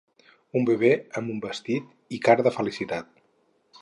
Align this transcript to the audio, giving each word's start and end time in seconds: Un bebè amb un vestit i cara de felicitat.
Un 0.59 0.63
bebè 0.69 0.89
amb 1.21 1.33
un 1.33 1.43
vestit 1.43 2.17
i 2.19 2.21
cara 2.29 2.47
de 2.49 2.55
felicitat. 2.57 3.13